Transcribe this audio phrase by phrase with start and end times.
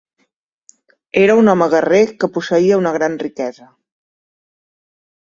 [1.25, 3.71] Era un home guerrer que posseïa una gran riquesa.